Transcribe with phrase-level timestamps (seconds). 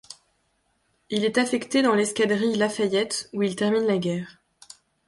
[1.11, 4.41] Il est affecté dans l'Escadrille La Fayette, où il termine la guerre.